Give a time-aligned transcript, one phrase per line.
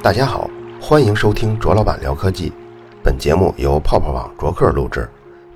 [0.00, 0.48] 大家好，
[0.80, 2.52] 欢迎收听卓老板聊科技。
[3.02, 5.08] 本节目由泡泡网卓克录制，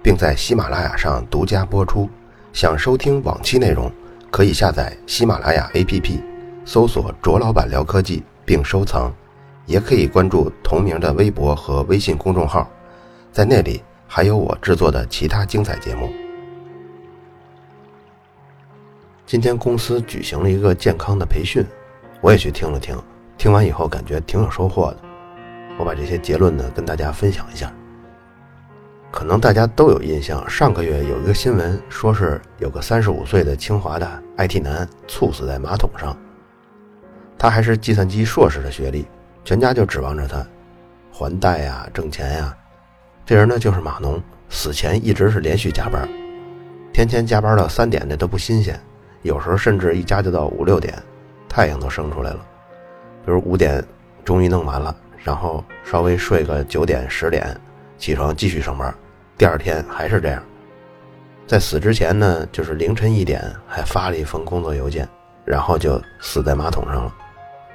[0.02, 2.10] 并在喜马拉雅上独家播出。
[2.52, 3.90] 想收听往期内容，
[4.30, 6.20] 可以下载喜马拉雅 APP，
[6.64, 9.12] 搜索“卓老板聊科技”并收藏。
[9.66, 12.68] 也可以关注同名的微博和微信公众号，
[13.30, 16.10] 在那里还有我制作的其他精彩节目。
[19.32, 21.64] 今天公司举行了一个健康的培训，
[22.20, 22.94] 我也去听了听。
[23.38, 24.98] 听完以后感觉挺有收获的，
[25.78, 27.72] 我把这些结论呢跟大家分享一下。
[29.10, 36.14] 可能大家都有印象，上个月有一个新闻，说是有个三十五岁的清华的 IT 男猝死在马桶上。
[37.38, 39.06] 他还是计算机硕士的学历，
[39.46, 40.46] 全家就指望着他
[41.10, 42.54] 还贷呀、挣钱呀。
[43.24, 46.06] 这人呢就是码农，死前一直是连续加班，
[46.92, 48.78] 天天加班到三点那都不新鲜，
[49.22, 50.94] 有时候甚至一加就到五六点，
[51.48, 52.40] 太阳都升出来了。
[53.24, 53.82] 比如五点
[54.24, 57.56] 终于弄完了，然后稍微睡个九点十点，
[57.96, 58.92] 起床继续上班，
[59.38, 60.42] 第二天还是这样。
[61.46, 65.08] 在死之前呢，就是凌晨一点还发了一封工作邮件，
[65.44, 67.14] 然后就死在马桶上了。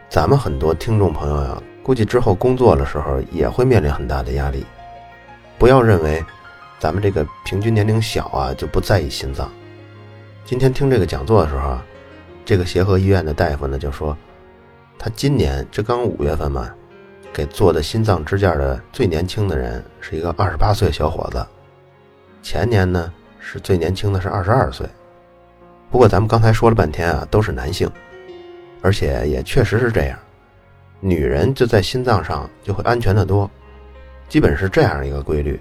[0.09, 4.65] 咱们很多听众朋友呀，估计之后工作的时候也会面临很大的压力。
[5.57, 6.23] 不要认为
[6.79, 9.49] 咱们这个平均年龄小啊就不在意心脏。
[10.47, 11.85] 今天听这个讲座的时候啊，
[12.45, 14.17] 这个协和医院的大夫呢就说。
[14.97, 16.73] 他今年这刚五月份嘛，
[17.33, 21.45] 给做的心脏支架的最年轻的人是一个二十八岁小伙子，
[22.41, 24.87] 前年呢是最年轻的是二十二岁。
[25.91, 27.91] 不过咱们刚才说了半天啊，都是男性，
[28.81, 30.17] 而且也确实是这样，
[31.01, 33.51] 女人就在心脏上就会安全的多，
[34.29, 35.59] 基本是这样一个规律：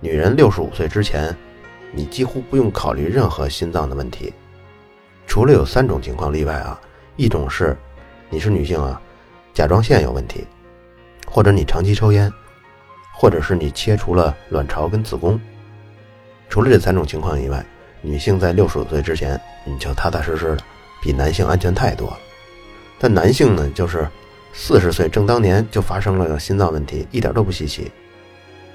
[0.00, 1.36] 女人六十五岁之前，
[1.96, 4.30] 你几乎不用考虑任何心脏的问题，
[5.26, 6.78] 除了有三种情况例外啊，
[7.16, 7.74] 一种是。
[8.28, 9.00] 你是女性啊，
[9.54, 10.44] 甲状腺有问题，
[11.28, 12.30] 或者你长期抽烟，
[13.14, 15.40] 或者是你切除了卵巢跟子宫。
[16.48, 17.64] 除了这三种情况以外，
[18.02, 20.58] 女性在六十五岁之前，你就踏踏实实的，
[21.00, 22.18] 比男性安全太多了。
[22.98, 24.06] 但男性呢，就是
[24.52, 27.92] 四十岁正当年就发生了心脏问题，一点都不稀奇。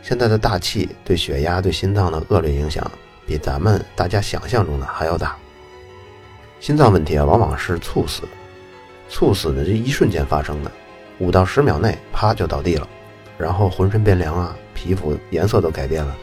[0.01, 2.89] 现在的大气对血压、对心脏的恶劣影响，
[3.31, 5.37] 比咱们大家想象中的还要大。
[6.59, 8.23] 心脏问题啊，往往是猝死。
[9.07, 10.71] 猝死的这一瞬间发生的，
[11.17, 12.85] 五到十秒内，啪就倒地了，
[13.37, 16.13] 然后浑身变凉啊，皮肤颜色都改变了，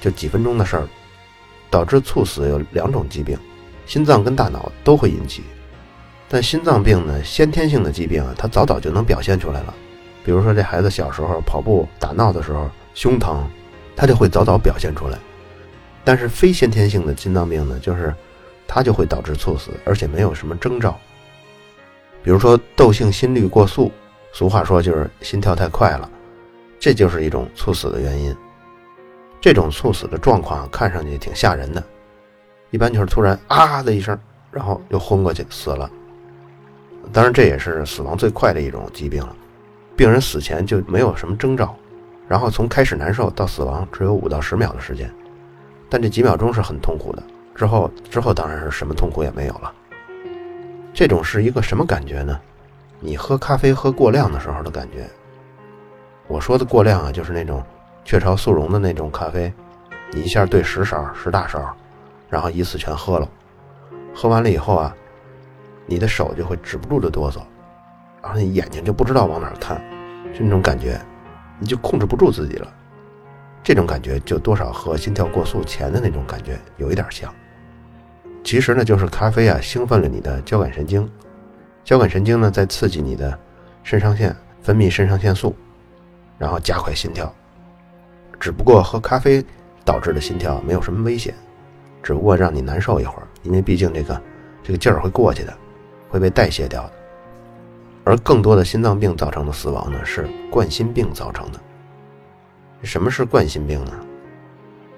[0.00, 0.88] 就几分钟的事儿。
[1.70, 3.38] 导致猝死有两种疾病，
[3.86, 5.44] 心脏跟大脑都会引起。
[6.28, 9.72] 但心脏病呢，先天性的疾病啊，它早早就能表现出来了。
[10.24, 13.48] 比如说这孩子小时候跑步打闹的时候胸疼，
[13.94, 15.16] 他就会早早表现出来。
[16.06, 18.14] 但是非先天性的心脏病呢，就是
[18.64, 20.96] 它就会导致猝死，而且没有什么征兆。
[22.22, 23.90] 比如说窦性心律过速，
[24.32, 26.08] 俗话说就是心跳太快了，
[26.78, 28.32] 这就是一种猝死的原因。
[29.40, 31.82] 这种猝死的状况看上去挺吓人的，
[32.70, 34.16] 一般就是突然啊的一声，
[34.52, 35.90] 然后就昏过去死了。
[37.12, 39.34] 当然这也是死亡最快的一种疾病了，
[39.96, 41.74] 病人死前就没有什么征兆，
[42.28, 45.12] 然后从开始难受到死亡只有五到十秒的时间，
[45.88, 47.22] 但这几秒钟是很痛苦的，
[47.54, 49.72] 之后之后当然是什么痛苦也没有了。
[50.92, 52.40] 这种是一个什么感觉呢？
[53.00, 55.06] 你喝咖啡喝过量的时候的感觉。
[56.26, 57.62] 我说的过量啊，就是那种
[58.04, 59.52] 雀巢速溶的那种咖啡，
[60.12, 61.76] 你一下兑十勺十大勺，
[62.28, 63.28] 然后一次全喝了。
[64.14, 64.96] 喝完了以后啊，
[65.84, 67.40] 你的手就会止不住的哆嗦，
[68.22, 69.76] 然后你眼睛就不知道往哪看，
[70.32, 70.98] 就那种感觉，
[71.60, 72.72] 你就控制不住自己了。
[73.66, 77.34] 这种感觉就多少和心跳过速前的那种感觉有一点像。
[78.44, 81.10] 其实呢，就是咖啡啊兴奋了你的交感神经，
[81.82, 83.36] 交感神经呢在刺激你的
[83.82, 84.32] 肾上腺
[84.62, 85.52] 分泌肾上腺素，
[86.38, 87.34] 然后加快心跳。
[88.38, 89.44] 只不过喝咖啡
[89.84, 91.34] 导致的心跳没有什么危险，
[92.04, 94.22] 只不过让你难受一会儿，因为毕竟这个
[94.62, 95.52] 这个劲儿会过去的，
[96.08, 96.92] 会被代谢掉的。
[98.04, 101.58] 而更多的心脏病造成的死亡呢，是冠心病造成的。
[102.86, 103.92] 什么是冠心病呢？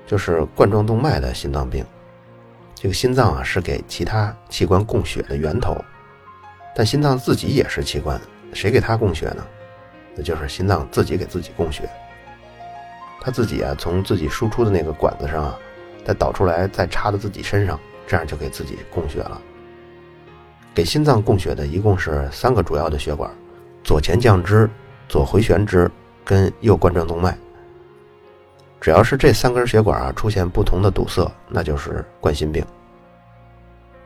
[0.07, 1.85] 就是冠状动脉的心脏病。
[2.75, 5.77] 这个心脏啊是给其他器官供血的源头，
[6.77, 8.21] 但心脏自己也是器官，
[8.53, 9.45] 谁给它供血呢？
[10.15, 11.89] 那就是心脏自己给自己供血。
[13.21, 15.59] 它自己啊从自己输出的那个管子上啊，
[16.05, 19.41] 再导出来，再插到自己身上，这样就给自己供血了。
[20.75, 23.31] 给心脏供血的一共是三个主要的血管：
[23.83, 24.71] 左前降支、
[25.09, 25.91] 左回旋支
[26.25, 27.37] 跟右冠状动脉。
[28.81, 32.65] 只要是这三根血管啊出现不同的堵塞，那就是冠心病。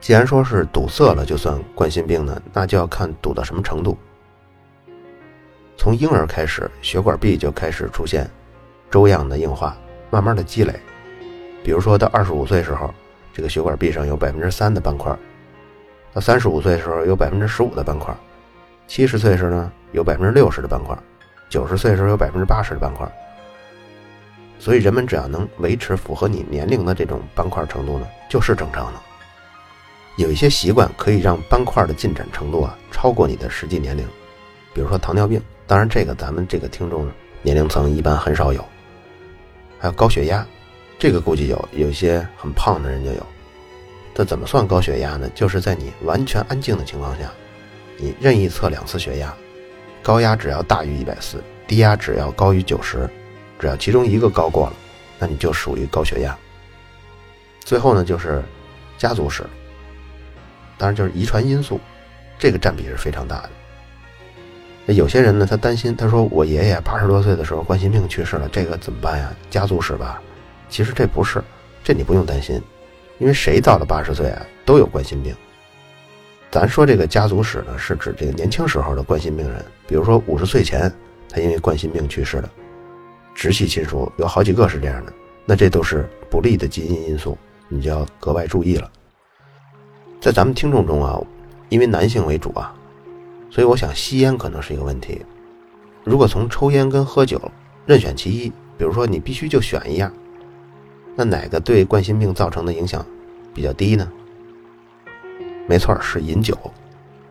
[0.01, 3.97] 既然说是堵塞了就算冠心病呢，那就要看堵到什么程度。
[5.77, 8.29] 从婴儿开始，血管壁就开始出现
[8.91, 9.77] 粥样的硬化，
[10.11, 10.75] 慢慢的积累。
[11.63, 12.93] 比如说到二十五岁时候，
[13.33, 15.15] 这个血管壁上有百分之三的斑块；
[16.13, 18.15] 到三十五岁时候有百分之十五的斑块；
[18.87, 20.97] 七十岁时呢有百分之六十的斑块；
[21.49, 23.07] 九十岁时候有百分之八十的斑块。
[24.63, 29.01] 所以人们只要能维持符合你年龄的这种斑块程度呢，就是正常的。
[30.17, 34.07] 有一些习惯可以让斑块的进展程度啊超过你的实际年龄，
[34.73, 35.43] 比如说糖尿病。
[35.67, 37.11] 当然，这个咱们这个听众
[37.43, 38.65] 年龄层一般很少有。
[39.81, 40.47] 还有高血压，
[40.97, 43.27] 这个估计有，有一些很胖的人就有。
[44.15, 45.29] 这怎么算高血压呢？
[45.35, 47.29] 就是在你完全安静的情况下，
[47.97, 49.35] 你任意测两次血压，
[50.05, 53.11] 高压只要大于一百四，低压只要高于九十，
[53.59, 54.73] 只要其中一个高过了，
[55.19, 56.37] 那你就属于高血压。
[57.61, 58.43] 最后呢，就是
[58.99, 59.45] 家族史，
[60.77, 61.81] 当然就是遗传因素，
[62.39, 63.51] 这个占比是非常大的。
[64.85, 69.33] 那有些人呢，他担心，他说我爷爷八十多岁的时候冠心病去世了，这个怎么办呀？
[69.49, 70.21] 家族史吧？
[70.69, 71.41] 其实这不是，
[71.85, 72.61] 这你不用担心，
[73.19, 75.33] 因为谁到了八十岁啊都有冠心病。
[76.51, 80.93] 咱说这个家族史呢，是指这个年轻时候的冠心病人，比如说五十岁前
[81.29, 82.51] 他因为冠心病去世的，
[83.35, 85.13] 直系亲属有好几个是这样的，
[85.45, 87.37] 那这都是不利的基因因素，
[87.69, 88.91] 你就要格外注意了。
[90.21, 91.21] 在咱们听众中啊，
[91.69, 92.75] 因为男性为主啊。
[93.51, 95.21] 所以我想吸烟可能是一个问题。
[96.05, 97.39] 如果从抽烟跟喝酒
[97.85, 98.49] 任选其一，
[98.79, 100.11] 比如说你必须就选一样，
[101.15, 103.05] 那哪个对冠心病造成的影响
[103.53, 104.11] 比较低呢？
[105.67, 106.57] 没错，是饮酒。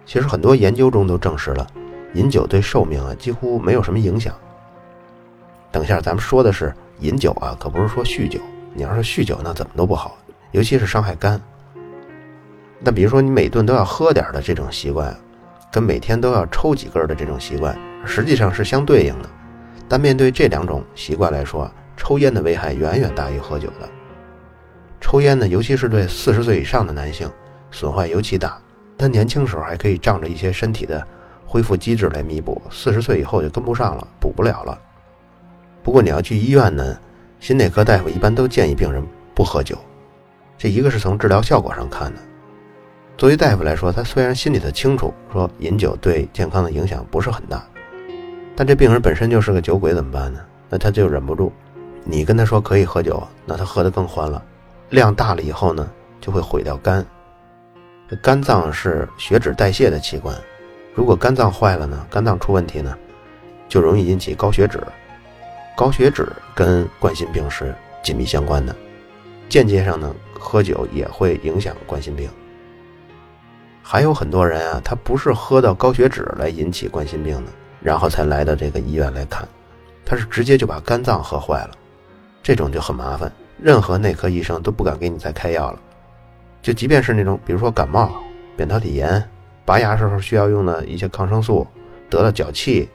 [0.06, 1.66] 其实很多研究中都证实了，
[2.14, 4.36] 饮酒对寿命啊几乎没有什么影响。
[5.72, 8.40] 等一下，咱们说的是饮酒啊，可不是说酗酒。
[8.74, 10.18] 你要是酗酒，那怎么都不好，
[10.52, 11.40] 尤其是伤害肝。
[12.80, 15.16] 那比如说你每顿都要喝点的这种习惯。
[15.74, 17.74] 跟每天都要抽几根的这种习惯，
[18.06, 19.30] 实际上是相对应的。
[19.88, 23.88] 但面对这两种习惯来说，抽烟的危害远远大于喝酒的。
[25.00, 27.32] 抽烟呢，尤其是对四十岁以上的男性，
[27.72, 28.60] 损坏尤其大。
[28.98, 31.02] 他年轻时候还可以仗着一些身体的
[31.46, 34.78] 恢复机制来弥补，四十岁以后就跟不上了，补不了了。
[35.84, 37.00] 不过你要去医院呢，
[37.40, 39.78] 心内科大夫一般都建议病人不喝酒。
[40.58, 42.22] 这一个是从治疗效果上看的。
[43.18, 47.64] 作为大夫来说，他虽然心里头清楚说饮酒对健康的影响不是很大，
[48.56, 50.40] 但这病人本身就是个酒鬼怎么办呢？
[50.70, 51.52] 那他就忍不住。
[52.04, 54.44] 你跟他说可以喝酒，那他喝得更欢了。
[54.90, 55.88] 量大了以后呢，
[56.20, 57.06] 就会毁掉肝。
[58.22, 60.36] 肝脏是血脂代谢的器官，
[60.94, 62.98] 如果肝脏坏了呢，肝脏出问题呢，
[63.70, 64.82] 就容易引起高血脂。
[65.82, 67.74] 高血脂跟冠心病是
[68.04, 68.76] 紧密相关的，
[69.50, 72.30] 间接上呢，喝酒也会影响冠心病。
[73.82, 77.52] 还有很多人啊，他不是喝到高血脂来引起冠心病的，
[77.82, 79.50] 然后才来到这个医院来看，
[80.06, 81.72] 他是直接就把肝脏喝坏了，
[82.44, 85.80] 这种就很麻烦，任何内科医生都不敢给你再开药了。
[86.62, 88.22] 就即便是那种，比如说感冒、
[88.56, 89.28] 扁桃体炎、
[89.66, 91.66] 拔牙时候需要用的一些抗生素，
[92.08, 92.88] 得了脚气，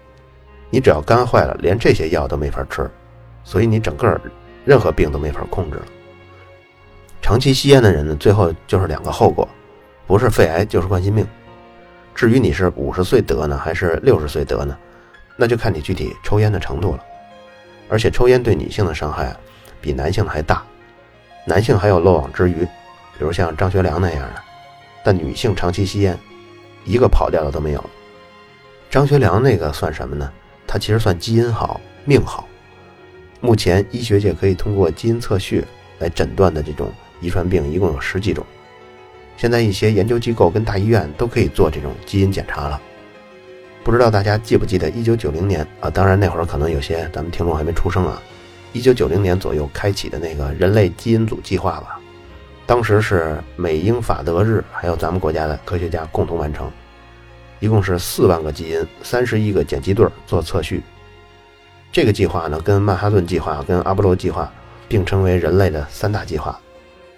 [0.70, 2.90] 你只要肝坏了，连这些药都没法吃，
[3.44, 4.20] 所以你整个
[4.64, 5.86] 任何病都没法控制了。
[7.22, 9.48] 长期吸烟的人呢，最后就是两个后果。
[10.06, 11.26] 不是肺癌就是冠心病，
[12.14, 14.78] 至于你是五十岁得呢，还是六十岁得呢，
[15.36, 17.04] 那就看你具体抽烟的程度了。
[17.88, 19.34] 而且抽烟对女性的伤害
[19.80, 20.62] 比男性还大，
[21.44, 22.64] 男性还有漏网之鱼，
[23.18, 24.42] 比如像张学良那样的，
[25.02, 26.16] 但女性长期吸烟，
[26.84, 27.84] 一个跑掉的都没有。
[28.88, 30.32] 张学良那个算什么呢？
[30.66, 32.48] 他其实算基因好，命好。
[33.40, 35.64] 目前医学界可以通过基因测序
[35.98, 38.44] 来诊断的这种遗传病一共有十几种。
[39.36, 42.80] 现在一些研究机构跟大医院都可以做这种基因检查了，
[43.84, 45.90] 不知道大家记不记得一九九零年啊？
[45.90, 48.20] 当然那会儿可能有些咱们听众还没出生啊。
[48.72, 52.00] 一九九零年左右开启的那个人类基因组计划吧，
[52.66, 56.70] 当时是美英法德日还有咱们国家的科学家共同完成，
[57.60, 60.82] 一共是四万个基因，三十一个碱基对做测序。
[61.92, 64.52] 这个计划呢，跟曼哈顿计划、跟阿波罗计划
[64.88, 66.58] 并称为人类的三大计划，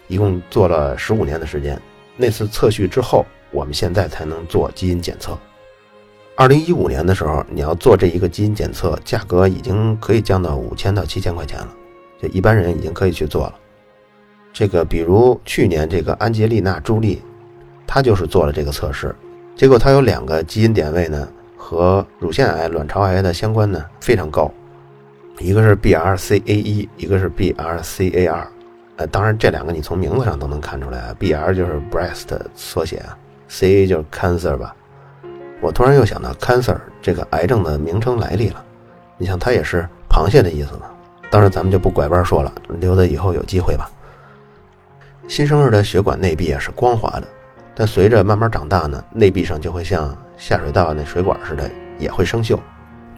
[0.06, 1.80] 一共做了十五年的时间。
[2.16, 5.36] 那次测序之后，我们现在才能做基因检测。
[6.36, 11.68] 二零一五年的时候，你要做这一个基因检测，价格已经可以降到五千到七千块钱了，
[12.22, 13.54] 就一般人已经可以去做了。
[14.52, 17.20] 这个比如去年这个安吉丽娜·朱莉，
[17.86, 19.14] 她就是做了这个测试，
[19.58, 24.48] 结果它有两个基因点位呢，和乳腺癌、卵巢癌的相关呢非常高，
[25.40, 28.46] 一个是 BRCA 一，一个是 BRCA 二。
[28.94, 33.02] 呃，当然这两个你从名字上都能看出来啊，B R 就是 breast 缩写
[33.48, 34.72] ，C A 就是 cancer 吧。
[35.60, 38.64] 我突然又想到 cancer 这个癌症的名称来历了，
[39.16, 40.82] 你想它也是螃蟹的意思嘛？
[41.32, 43.90] 当然咱们就不拐弯说了，留到以后有机会吧。
[45.26, 47.26] 新生儿的血管内壁啊是光滑的，
[47.78, 52.58] 但随着慢慢长大呢，内壁上就会像下水道那水管似的，也会生锈。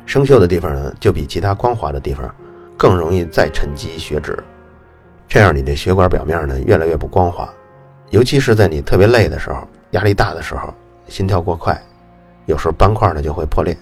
[0.05, 2.31] 生锈的地方呢，就比其他光滑的地方
[2.76, 4.38] 更容易再沉积血脂。
[5.26, 7.49] 这样你的血管表面呢越来越不光滑，
[8.11, 10.75] 尤其是在你特别累的时候、压力大的时候、
[11.09, 11.81] 心跳过快，
[12.45, 13.75] 有时候斑块呢就会破裂，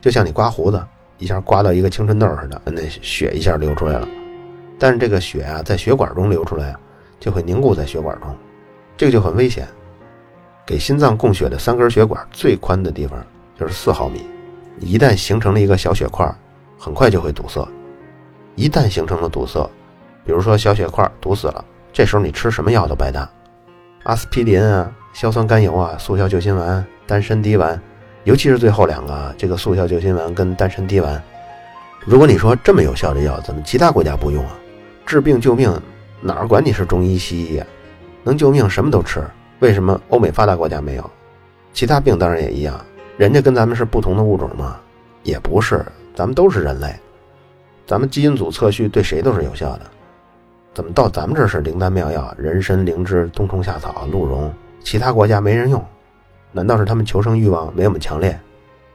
[0.00, 0.80] 就像你刮胡子
[1.18, 4.06] 一下刮到一个青春痘似的，那血一下流出来了。
[4.78, 6.76] 但是这个血啊在血管中流出来，
[7.18, 8.32] 就会凝固在血管中，
[8.96, 9.66] 这个就很危险。
[10.64, 13.18] 给心脏供血的三根血管最宽的地方
[13.58, 14.24] 就是四毫米，
[14.78, 16.32] 一旦形成了一个小血块，
[16.78, 17.66] 很快就会堵塞。
[18.54, 19.60] 一旦形成了堵塞，
[20.24, 23.28] 比如说小血块堵死了，这时候你吃什么药都白搭，
[24.04, 27.80] 阿司匹林啊、硝酸甘油啊、速效救心丸、丹参滴丸，
[28.24, 31.20] 尤其是最后两个，这个速效救心丸跟丹参滴丸。
[32.04, 34.52] 如果你说这么有效的药，怎么其他国家不用啊？
[35.06, 35.72] 治病救命，
[36.20, 37.66] 哪儿管你是中医西医呀？
[38.22, 39.22] 能救命什么都吃，
[39.62, 41.10] 为什么欧美发达国家没有？
[41.72, 42.84] 其他病当然也一样，
[43.16, 44.76] 人家跟咱们是不同的物种吗？
[45.22, 46.92] 也不是，咱们都是人类，
[47.86, 49.82] 咱们基因组测序对谁都是有效的。
[50.74, 54.52] 怎么到咱们这是灵丹妙药，人参、灵芝、冬虫夏草、鹿茸，
[54.82, 55.80] 其他国家没人用？
[56.50, 58.36] 难道是他们求生欲望没我们强烈？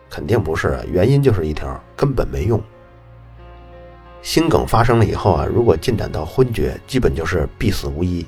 [0.09, 2.61] 肯定不是，原因就是一条，根本没用。
[4.21, 8.27] 心梗发生了以后啊，如果进展到昏厥，基本就是必死无疑。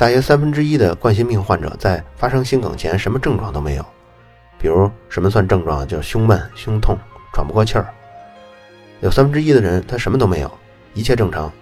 [0.00, 3.84] 大约三分之一的冠心病患者在发生心梗前什么症状都没有，
[4.58, 5.86] 比如什么算症状？
[5.86, 6.96] 就是胸闷、胸痛、
[7.34, 7.86] 喘不过气儿。
[9.00, 10.50] 有三分之一的人他什么都没有，
[10.94, 11.52] 一切正常。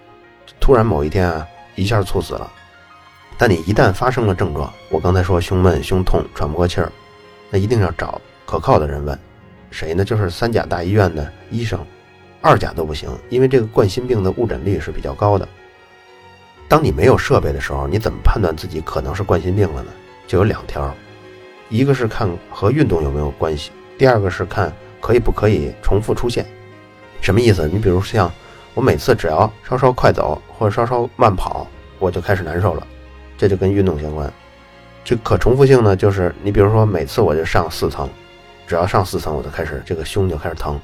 [0.60, 2.48] 突然某一天啊，一下猝死了。
[3.36, 6.92] 但你一旦发生了症状，我刚才说胸闷、胸痛、喘不过气儿，
[7.50, 9.18] 那一定要找可靠的人问，
[9.72, 10.04] 谁呢？
[10.04, 11.84] 就是三甲大医院的医生，
[12.40, 15.48] 二甲都不行，因为这个冠心病的误诊率是比较高的。
[16.68, 19.90] 当你没有设备的时候，你怎么判断自己可能是冠心病了呢？
[20.26, 20.94] 就有两条，
[21.68, 26.46] 一个是看和运动有没有关系，第二个是看可以不可以重复出现。
[27.20, 27.68] 什么意思？
[27.72, 28.30] 你比如像。
[28.74, 31.66] 我每次只要稍稍快走或者稍稍慢跑，
[31.98, 32.86] 我就开始难受了，
[33.36, 34.32] 这就跟运动相关。
[35.02, 38.08] 这可重复性呢，就是你比如说每次我就上四层，
[38.68, 40.78] 只要上四层我就开始这个胸就开始疼。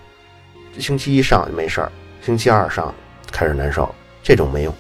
[0.77, 2.93] 星期一上没事儿，星期二上
[3.31, 4.75] 开始难受，这种没用。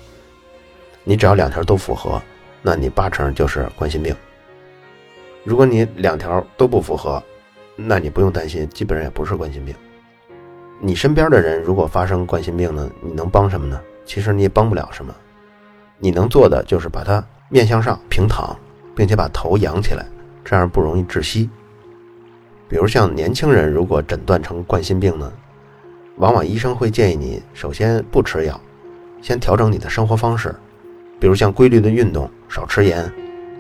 [1.04, 2.20] 你只要两条都符合，
[2.62, 4.16] 那你八成就是冠心病。
[5.44, 7.23] 如果你两条都不符合，
[7.76, 9.75] 那你不用担心，基本上也不是冠心病。
[10.80, 13.80] 你身边的人如果发生冠心病呢，你能帮什么呢？
[14.06, 15.14] 其实你也帮不了什么，
[15.99, 18.56] 你能做的就是把它面向上平躺，
[18.94, 20.06] 并且把头仰起来，
[20.44, 21.49] 这样不容易窒息。
[22.68, 25.30] 比如像年轻人如果诊断成冠心病呢，
[26.16, 28.58] 往往医生会建议你首先不吃药，
[29.20, 30.54] 先调整你的生活方式，
[31.18, 33.11] 比如像规律的运动，少吃盐，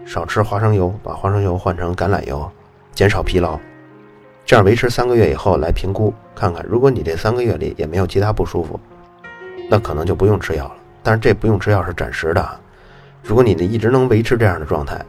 [0.04, 2.50] 少吃花生油，把花生油换成橄榄油，
[2.92, 3.58] 减少疲劳。
[4.44, 8.78] 这样维持三个月以后来评估，看看如果你这三个月里也没有其他不舒服，
[9.70, 10.74] 那可能就不用吃药了。
[11.02, 12.60] 但是这不用吃药是暂时的啊，
[13.22, 15.02] 如果你的一直能维持这样的状态，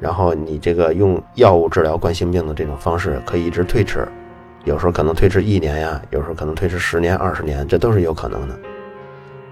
[0.00, 4.08] 然后你这个用药物治疗冠心病的这种方式可以一直推迟，
[4.64, 8.58] 有时候可能推迟一年呀，有时候可能推迟十年、二十年，这都是有可能的。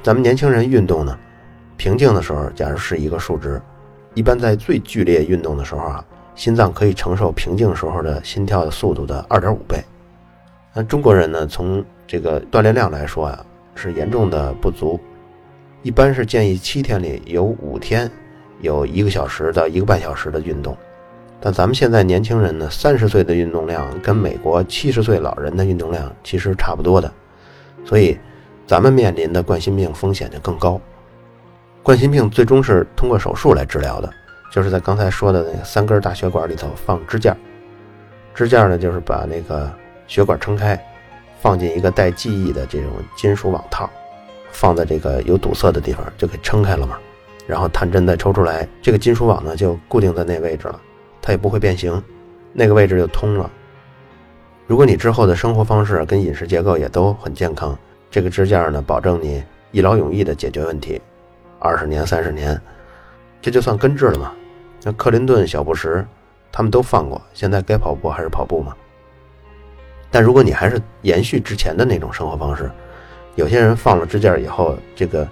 [0.03, 1.17] 咱们年轻人运动呢，
[1.78, 3.58] 平静的时候，假如是一个数值，
[4.12, 6.04] 一般在最剧烈运动的时候啊。
[6.35, 9.82] 心脏可以承受平静时候的心跳的速度的二点五倍。
[10.73, 11.44] 那中国人呢？
[11.44, 13.44] 从这个锻炼量来说啊，
[13.75, 15.00] 是严重的不足。
[15.82, 18.08] 一般是建议七天里有五天
[18.61, 20.76] 有一个小时到一个半小时的运动。
[21.40, 27.12] 但咱们现在年轻人呢，三十岁的运动量跟美国七十岁老人的运动量其实差不多的，
[27.85, 28.16] 所以
[28.64, 30.80] 咱们面临的冠心病风险就更高。
[31.88, 34.12] 冠心病最终是通过手术来治疗的。
[34.52, 37.35] 就是在刚才说的那个三根大血管里头放支架，
[38.35, 39.73] 支架呢就是把那个
[40.07, 40.78] 血管撑开，
[41.40, 43.88] 放进一个带记忆的这种金属网套，
[44.50, 46.99] 放在这个有堵塞的地方就给撑开了嘛。
[47.47, 50.78] 然后探针再抽出来，这个金属网呢就固定在那位置了，
[51.23, 52.02] 它也不会变形，
[52.52, 53.50] 那个位置就通了。
[54.66, 57.75] 如果你之后的生活方式跟饮食结构也都很健康，
[58.11, 61.00] 这个支架呢保证你一劳永逸的解决问题，
[61.59, 62.61] 二十年三十年。
[63.41, 64.33] 这就算根治了嘛？
[64.83, 66.05] 那克林顿、小布什，
[66.50, 68.75] 他们都放过，现在该跑步还是跑步嘛。
[70.11, 72.71] 但如果你还是延续之前的那种生活方式，
[73.37, 75.27] 有些人放了支架以后，这个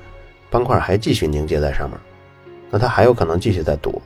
[0.51, 1.99] 斑块还继续凝结在上面，
[2.71, 4.01] 那他还有可能继续在堵。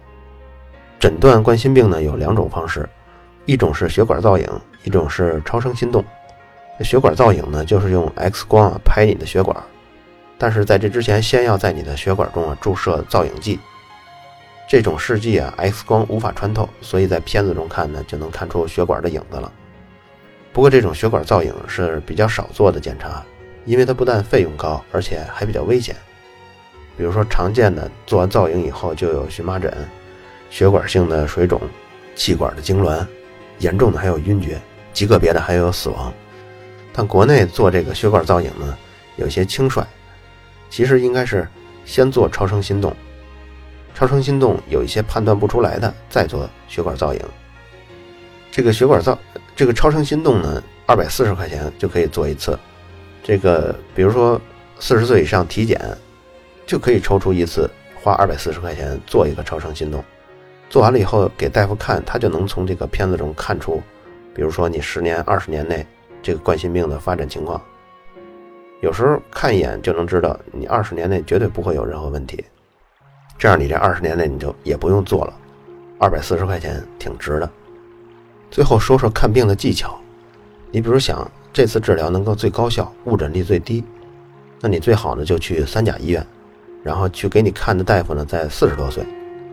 [0.99, 2.89] 诊断冠心病呢有两种方式，
[3.45, 4.47] 一种是血管造影，
[4.85, 6.05] 一种是超声心动。
[6.81, 9.55] 血管造影呢就是用 X 光啊拍你的血管，
[10.41, 13.61] 但是在这之前先要在你的血管中啊注射造影剂。
[14.67, 19.53] 这种试剂啊 X 光无法穿透，所以在片子中看呢就能看出血管的影子了。
[20.51, 23.23] 不过这种血管造影是比较少做的检查，
[23.67, 25.95] 因为它不但费用高，而且还比较危险。
[26.97, 29.71] 比如说常见的做完造影以后就有荨麻疹、
[30.49, 31.61] 血管性的水肿、
[32.15, 33.07] 气管的痉挛，
[33.59, 34.59] 严重的还有晕厥，
[34.93, 36.11] 极个别的还有死亡。
[36.93, 38.79] 但国内做这个血管造影呢
[39.17, 39.85] 有些轻率，
[40.71, 41.47] 其实应该是
[41.85, 42.97] 先做超声心动，
[43.95, 47.21] 超声心动有一些判断不出来的再做血管造影。
[48.51, 49.19] 这个血管造。
[49.57, 52.59] 这个超声心动呢，二百四十块钱就可以做一次。
[53.23, 54.41] 这个比如说
[54.79, 55.79] 四十岁以上体检，
[56.65, 57.69] 就可以抽出一次，
[58.01, 60.03] 花二百四十块钱做一个超声心动。
[60.71, 63.83] 做完了以后给大夫看，他就能从这个片子中看出，
[64.35, 65.87] 比如说你十年、二十年内
[66.23, 67.61] 这个冠心病的发展情况。
[68.81, 72.43] 有时候看一眼就能知道，你二十年内绝对不会有任何问题。
[73.39, 75.35] 这样你这二十年内你就也不用做了，
[75.99, 77.51] 二百四十块钱挺值的。
[78.51, 79.99] 最后说说看病的技巧，
[80.71, 83.85] 你比如想这次治疗能够最高效、误诊率最低，
[84.61, 86.27] 那你最好呢就去三甲医院，
[86.83, 89.05] 然后去给你看的大夫呢在四十多岁，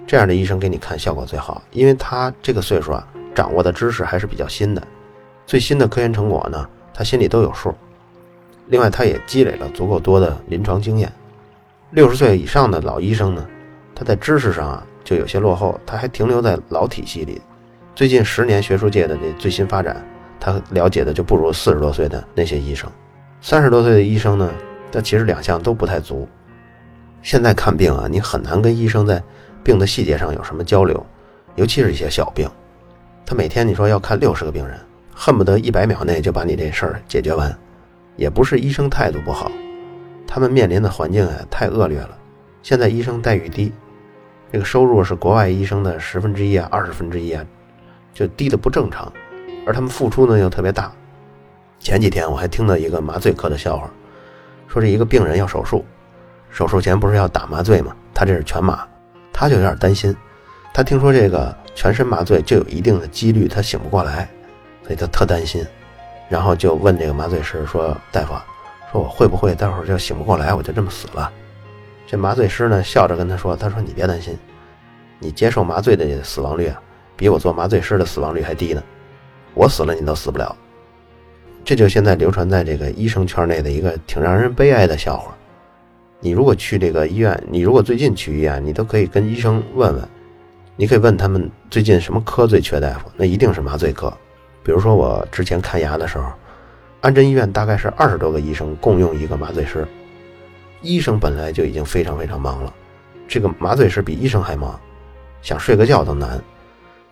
[0.05, 4.81] 这样的医生给你看效果最好，因为他这个岁数啊，掌握的知识还是比较新的，
[5.45, 7.73] 最新的科研成果呢他心里都有数，
[8.67, 11.11] 另外他也积累了足够多的临床经验。
[11.91, 13.45] 六十岁以上的老医生呢，
[13.95, 17.41] 他在知识上啊就有些落后，他还停留在老体系里。
[17.95, 20.05] 最近十年学术界的这最新发展，
[20.39, 22.91] 他了解的就不如四十多岁的那些医生。
[23.41, 24.51] 三十多岁的医生呢，
[24.91, 26.27] 他其实两项都不太足。
[27.21, 29.23] 现在看病啊，你很难跟医生在
[29.63, 31.03] 病的细节上有什么交流，
[31.55, 32.49] 尤其是一些小病。
[33.25, 34.77] 他每天你说要看六十个病人，
[35.15, 37.57] 恨不得一百秒内就把你这事儿解决完。
[38.17, 39.49] 也不是医生态度不好，
[40.27, 42.17] 他们面临的环境啊太恶劣了。
[42.61, 43.71] 现在医生待遇低，
[44.51, 47.45] 这个收入是国外医生的十分之一啊，二十分之一啊。
[48.13, 49.13] 就低的不正常，
[49.65, 50.91] 而他们付出呢又特别大。
[51.79, 53.87] 前几天我还听到一个麻醉科的笑话，
[54.67, 55.85] 说这一个病人要手术，
[56.49, 57.95] 手术前不是要打麻醉吗？
[58.15, 58.87] 他这是全麻，
[59.31, 60.15] 他就有点担心。
[60.73, 64.27] 他听说这个全身麻醉就有一定的几率他醒不过来，
[64.81, 65.63] 所以他特担心。
[66.29, 68.33] 然后就问这个麻醉师说：“大夫，
[68.91, 71.31] 说我会不会待会儿就醒不过来，我就这么死了？”
[72.05, 74.37] 这麻醉师呢笑着跟他说：“他说你别担心，
[75.19, 76.81] 你接受麻醉的死亡率啊。”
[77.17, 78.83] 比我做麻醉师的死亡率还低呢，
[79.55, 80.55] 我死了你都死不了。
[81.65, 85.35] 这就现在流传在这个医生圈内的一个挺让人悲哀的笑话。
[86.19, 90.07] 你如果去这个医院，你如果最近去医院，你都可以跟医生问问，
[90.75, 94.15] 你可以问他们最近什么科最缺大夫，那一定是麻醉科。
[94.67, 96.29] 比如说我之前看牙的时候，
[96.99, 99.87] 安贞医院大概是二十多个医生共用一个麻醉师，
[100.81, 102.73] 医生本来就已经非常非常忙了，
[103.29, 104.77] 这个麻醉师比医生还忙，
[105.41, 106.37] 想睡个觉都难。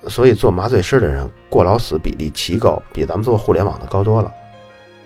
[0.10, 4.30] 所以做麻醉师的人过劳死比例奇高，比咱们做互联网的高多了。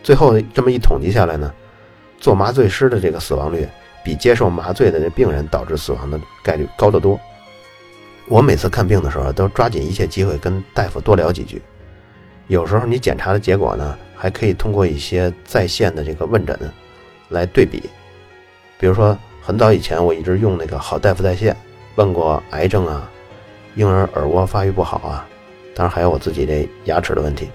[0.02, 1.54] 最后这么一统计下来呢，
[2.18, 3.70] 做麻醉师的这个死亡率
[4.04, 7.20] 比接受麻醉的这病人导致死亡的概率高得多。
[8.28, 11.62] 我每次看病的时候都抓紧一切机会跟大夫多聊几句。
[12.50, 16.60] 有时候你检查的结果呢，还可以通过一些在线的这个问诊
[17.30, 17.84] 来对比。
[18.80, 21.56] 比如说很早以前我一直用那个好大夫在线，
[21.96, 23.10] 问过癌症啊。
[23.76, 25.26] 婴儿耳蜗发育不好啊，
[25.76, 27.50] 当然还有我自己这牙齿的问题。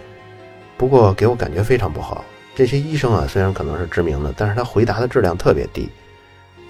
[0.78, 2.24] 不过给我感觉非常不好。
[2.54, 5.88] 这些医生啊，虽然可能是知名的，但是他回答的质量特别低。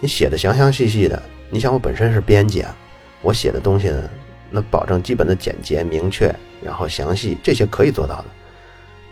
[0.01, 2.75] 你写的详详细细的，你想我本身是编辑啊，
[3.21, 4.11] 我写的东西呢，
[4.55, 8.25] 那保证基本的简洁明确，然后详细，这些可以做到的。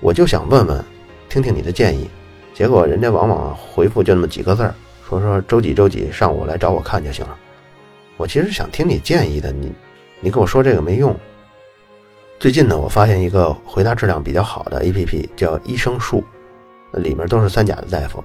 [0.00, 0.84] 我就想问问，
[1.28, 2.08] 听听你的建议。
[2.54, 4.72] 结果人家往往回复就那么几个字儿，
[5.08, 7.36] 说说周几周几上午来找我看就行了。
[8.16, 9.72] 我其实想听你建议的，你。
[10.20, 11.12] 你跟我说这个没用。
[12.38, 16.22] 最近呢，我发现一个回答质量比较好的 APP，叫医生树，
[16.92, 18.22] 里面都是三甲的大夫。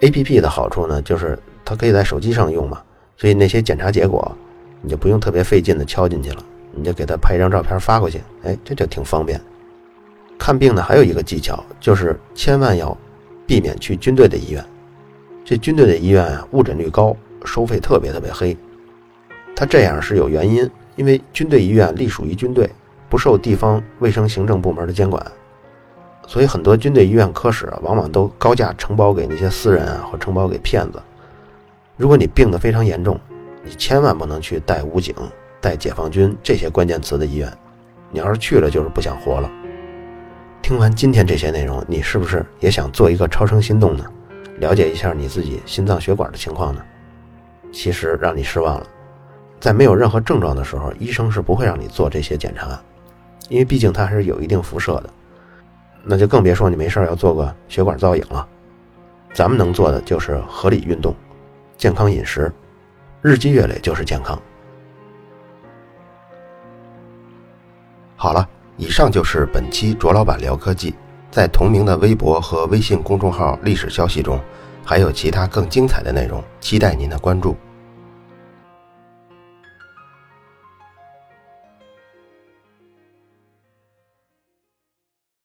[0.00, 2.82] APP 的好处呢，就是它可以在手机上用嘛，
[3.18, 4.34] 所以那些检查结果
[4.80, 6.44] 你就不用特别费劲的敲进去了，
[6.76, 9.40] 你就给他拍一张照片发过去，哎，这就挺方便。
[10.38, 12.96] 看病呢，还有一个技巧，就是千万要
[13.46, 14.64] 避免去军队的医院。
[15.44, 18.56] 这军队的医院啊，误诊率高，收费特别特别黑。
[19.54, 20.70] 它这样是有原因。
[20.96, 22.70] 因为军队医院隶属于军队，
[23.08, 25.20] 不受地方卫生行政部门的监管，
[26.24, 31.02] 所以很多军队医院科室往往都高价承包给那些私人啊，或承包给骗子。
[31.96, 33.18] 如果你病得非常严重，
[33.64, 35.12] 你千万不能去带武警、
[35.64, 37.50] 带解放军这些关键词的医院。
[38.10, 39.50] 你要是去了，就是不想活了。
[40.60, 44.04] 听完今天这些内容，你是不是也想做一个超声心动呢？
[44.58, 46.84] 了解一下你自己心脏血管的情况呢？
[47.72, 48.86] 其实让你失望了，
[49.58, 52.78] 在没有任何症状的时候，医生是不会让你做这些检查，
[53.48, 55.08] 因为毕竟它还是有一定辐射的。
[56.02, 58.46] 那就更别说你没事要做个血管造影了。
[59.32, 61.14] 咱们能做的就是合理运动、
[61.78, 62.52] 健康饮食，
[63.22, 64.38] 日积月累就是健康。
[68.24, 70.94] 好了，以上就是本期卓老板聊科技。
[71.30, 74.40] 在同名的微博和微信公众号历史消息中，
[74.82, 77.54] 还有其他更精彩的内容，期待您的关注。